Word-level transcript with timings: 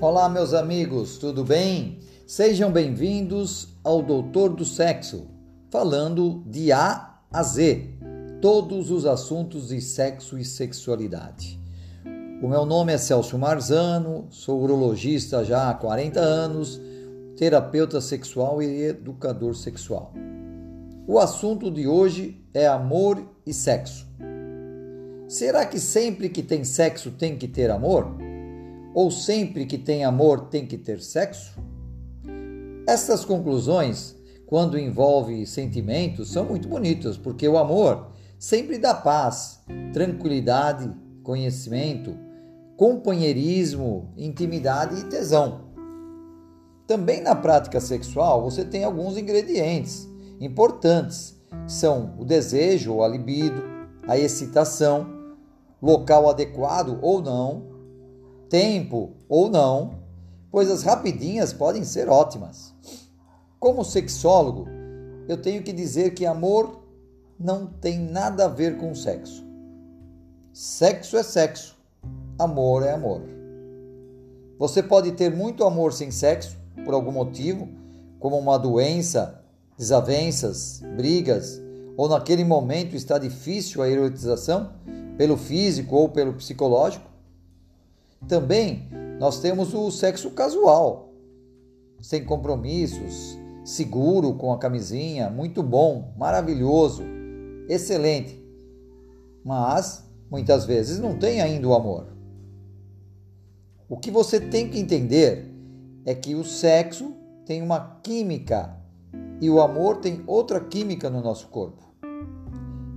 Olá, 0.00 0.28
meus 0.28 0.54
amigos, 0.54 1.18
tudo 1.18 1.42
bem? 1.42 1.98
Sejam 2.24 2.70
bem-vindos 2.70 3.76
ao 3.82 4.00
Doutor 4.00 4.50
do 4.50 4.64
Sexo, 4.64 5.26
falando 5.72 6.44
de 6.46 6.70
A 6.70 7.18
a 7.32 7.42
Z, 7.42 7.96
todos 8.40 8.92
os 8.92 9.04
assuntos 9.04 9.70
de 9.70 9.80
sexo 9.80 10.38
e 10.38 10.44
sexualidade. 10.44 11.58
O 12.40 12.46
meu 12.46 12.64
nome 12.64 12.92
é 12.92 12.96
Celso 12.96 13.36
Marzano, 13.36 14.28
sou 14.30 14.62
urologista 14.62 15.44
já 15.44 15.68
há 15.68 15.74
40 15.74 16.20
anos, 16.20 16.80
terapeuta 17.36 18.00
sexual 18.00 18.62
e 18.62 18.84
educador 18.84 19.56
sexual. 19.56 20.12
O 21.08 21.18
assunto 21.18 21.72
de 21.72 21.88
hoje 21.88 22.40
é 22.54 22.68
amor 22.68 23.20
e 23.44 23.52
sexo. 23.52 24.06
Será 25.26 25.66
que 25.66 25.80
sempre 25.80 26.28
que 26.28 26.40
tem 26.40 26.62
sexo 26.62 27.10
tem 27.10 27.36
que 27.36 27.48
ter 27.48 27.68
amor? 27.68 28.27
Ou 28.98 29.12
sempre 29.12 29.64
que 29.64 29.78
tem 29.78 30.04
amor 30.04 30.48
tem 30.48 30.66
que 30.66 30.76
ter 30.76 31.00
sexo? 31.00 31.56
Estas 32.84 33.24
conclusões, 33.24 34.16
quando 34.44 34.76
envolve 34.76 35.46
sentimentos, 35.46 36.32
são 36.32 36.44
muito 36.44 36.66
bonitas, 36.66 37.16
porque 37.16 37.46
o 37.46 37.56
amor 37.56 38.08
sempre 38.40 38.76
dá 38.76 38.92
paz, 38.92 39.60
tranquilidade, 39.92 40.90
conhecimento, 41.22 42.12
companheirismo, 42.76 44.12
intimidade 44.16 45.00
e 45.00 45.04
tesão. 45.04 45.68
Também 46.84 47.22
na 47.22 47.36
prática 47.36 47.80
sexual 47.80 48.42
você 48.42 48.64
tem 48.64 48.82
alguns 48.82 49.16
ingredientes 49.16 50.08
importantes, 50.40 51.40
que 51.66 51.72
são 51.72 52.16
o 52.18 52.24
desejo 52.24 52.94
ou 52.94 53.04
a 53.04 53.06
libido, 53.06 53.62
a 54.08 54.18
excitação, 54.18 55.06
local 55.80 56.28
adequado 56.28 56.98
ou 57.00 57.22
não, 57.22 57.77
tempo 58.48 59.12
ou 59.28 59.48
não, 59.48 59.98
pois 60.50 60.70
as 60.70 60.82
rapidinhas 60.82 61.52
podem 61.52 61.84
ser 61.84 62.08
ótimas. 62.08 62.74
Como 63.58 63.84
sexólogo, 63.84 64.66
eu 65.28 65.36
tenho 65.36 65.62
que 65.62 65.72
dizer 65.72 66.14
que 66.14 66.24
amor 66.24 66.80
não 67.38 67.66
tem 67.66 67.98
nada 67.98 68.46
a 68.46 68.48
ver 68.48 68.78
com 68.78 68.94
sexo. 68.94 69.46
Sexo 70.52 71.16
é 71.16 71.22
sexo, 71.22 71.76
amor 72.38 72.82
é 72.82 72.92
amor. 72.92 73.22
Você 74.58 74.82
pode 74.82 75.12
ter 75.12 75.30
muito 75.30 75.64
amor 75.64 75.92
sem 75.92 76.10
sexo, 76.10 76.56
por 76.84 76.94
algum 76.94 77.12
motivo, 77.12 77.68
como 78.18 78.36
uma 78.36 78.58
doença, 78.58 79.40
desavenças, 79.76 80.82
brigas, 80.96 81.60
ou 81.96 82.08
naquele 82.08 82.44
momento 82.44 82.96
está 82.96 83.18
difícil 83.18 83.82
a 83.82 83.88
erotização, 83.88 84.72
pelo 85.16 85.36
físico 85.36 85.96
ou 85.96 86.08
pelo 86.08 86.34
psicológico. 86.34 87.08
Também 88.26 88.88
nós 89.18 89.40
temos 89.40 89.74
o 89.74 89.90
sexo 89.90 90.30
casual, 90.30 91.12
sem 92.00 92.24
compromissos, 92.24 93.38
seguro 93.64 94.34
com 94.34 94.52
a 94.52 94.58
camisinha, 94.58 95.28
muito 95.28 95.62
bom, 95.62 96.14
maravilhoso, 96.16 97.02
excelente. 97.68 98.42
Mas 99.44 100.04
muitas 100.30 100.64
vezes 100.64 100.98
não 100.98 101.18
tem 101.18 101.40
ainda 101.40 101.68
o 101.68 101.74
amor. 101.74 102.06
O 103.88 103.96
que 103.96 104.10
você 104.10 104.40
tem 104.40 104.68
que 104.68 104.78
entender 104.78 105.52
é 106.04 106.14
que 106.14 106.34
o 106.34 106.44
sexo 106.44 107.12
tem 107.44 107.62
uma 107.62 107.98
química 108.02 108.76
e 109.40 109.48
o 109.48 109.60
amor 109.60 109.98
tem 109.98 110.22
outra 110.26 110.60
química 110.60 111.08
no 111.08 111.22
nosso 111.22 111.48
corpo. 111.48 111.82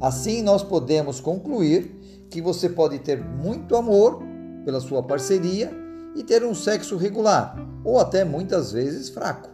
Assim, 0.00 0.42
nós 0.42 0.62
podemos 0.62 1.20
concluir 1.20 2.26
que 2.30 2.42
você 2.42 2.68
pode 2.68 2.98
ter 2.98 3.22
muito 3.22 3.76
amor 3.76 4.22
pela 4.64 4.80
sua 4.80 5.02
parceria 5.02 5.70
e 6.14 6.22
ter 6.22 6.44
um 6.44 6.54
sexo 6.54 6.96
regular, 6.96 7.56
ou 7.84 7.98
até 7.98 8.24
muitas 8.24 8.72
vezes 8.72 9.08
fraco. 9.08 9.50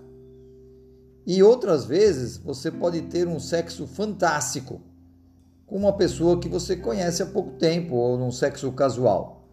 E 1.26 1.43
outras 1.43 1.84
vezes 1.84 2.37
você 2.37 2.71
pode 2.71 3.03
ter 3.03 3.26
um 3.28 3.38
sexo 3.38 3.87
fantástico 3.87 4.81
com 5.66 5.76
uma 5.76 5.93
pessoa 5.93 6.41
que 6.41 6.48
você 6.48 6.76
conhece 6.76 7.22
há 7.22 7.26
pouco 7.26 7.53
tempo 7.53 7.94
ou 7.94 8.19
num 8.19 8.32
sexo 8.32 8.72
casual. 8.72 9.48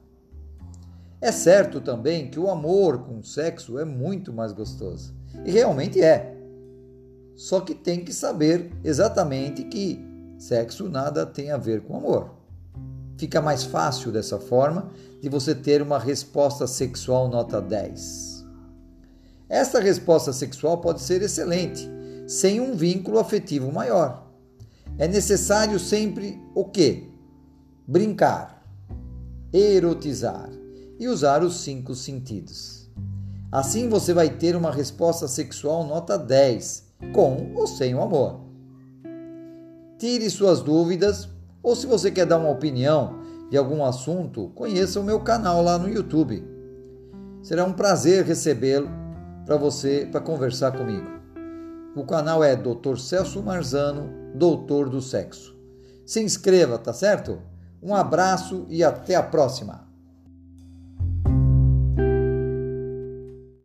É 1.20 1.32
certo 1.32 1.82
também 1.82 2.30
que 2.30 2.40
o 2.40 2.50
amor 2.50 3.00
com 3.00 3.24
sexo 3.24 3.80
é 3.80 3.86
muito 3.86 4.32
mais 4.32 4.52
gostoso. 4.52 5.14
E 5.46 5.52
realmente 5.52 6.02
é. 6.02 6.36
Só 7.36 7.60
que 7.60 7.76
tem 7.76 8.04
que 8.04 8.14
saber 8.14 8.72
exatamente 8.84 9.64
que 9.64 10.00
sexo 10.38 10.90
nada 10.90 11.26
tem 11.26 11.52
a 11.52 11.58
ver 11.58 11.82
com 11.82 11.98
amor. 11.98 12.37
Fica 13.18 13.42
mais 13.42 13.64
fácil 13.64 14.12
dessa 14.12 14.40
forma 14.40 14.92
de 15.22 15.28
você 15.28 15.56
ter 15.56 15.82
uma 15.82 15.98
resposta 15.98 16.68
sexual 16.68 17.28
nota 17.28 17.60
10. 17.60 18.46
Esta 19.50 19.80
resposta 19.80 20.32
sexual 20.32 20.78
pode 20.78 21.02
ser 21.02 21.24
excelente, 21.24 21.90
sem 22.28 22.62
um 22.62 22.76
vínculo 22.76 23.18
afetivo 23.18 23.72
maior. 23.72 24.28
É 25.00 25.08
necessário 25.08 25.80
sempre 25.80 26.40
o 26.54 26.66
quê? 26.66 27.10
Brincar, 27.88 28.64
erotizar 29.52 30.50
e 31.00 31.08
usar 31.08 31.44
os 31.44 31.62
cinco 31.62 31.96
sentidos. 31.96 32.88
Assim 33.52 33.90
você 33.90 34.14
vai 34.14 34.30
ter 34.30 34.56
uma 34.56 34.72
resposta 34.72 35.28
sexual 35.28 35.86
nota 35.86 36.18
10, 36.18 36.84
com 37.14 37.54
ou 37.56 37.66
sem 37.66 37.96
o 37.96 38.02
amor. 38.02 38.42
Tire 39.98 40.30
suas 40.30 40.62
dúvidas 40.62 41.30
ou 41.68 41.76
se 41.76 41.86
você 41.86 42.10
quer 42.10 42.26
dar 42.26 42.38
uma 42.38 42.50
opinião 42.50 43.20
de 43.52 43.58
algum 43.58 43.84
assunto, 43.84 44.54
conheça 44.56 45.02
o 45.02 45.04
meu 45.04 45.20
canal 45.20 45.62
lá 45.62 45.78
no 45.78 45.90
YouTube. 45.90 46.42
Será 47.44 47.66
um 47.66 47.74
prazer 47.74 48.24
recebê-lo 48.24 48.90
para 49.46 49.58
você 49.58 50.08
para 50.10 50.22
conversar 50.22 50.72
comigo. 50.72 51.06
O 51.94 52.06
canal 52.06 52.42
é 52.42 52.56
Dr. 52.56 52.96
Celso 52.98 53.44
Marzano, 53.44 54.10
Doutor 54.34 54.88
do 54.88 55.02
Sexo. 55.02 55.58
Se 56.06 56.24
inscreva, 56.24 56.78
tá 56.78 56.94
certo? 56.94 57.42
Um 57.84 57.94
abraço 57.94 58.66
e 58.70 58.82
até 58.82 59.16
a 59.16 59.24
próxima. 59.24 59.87